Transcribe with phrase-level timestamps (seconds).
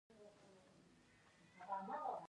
[1.51, 2.17] ټوکې خندا راوړي